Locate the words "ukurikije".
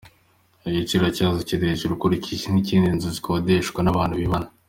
1.95-2.43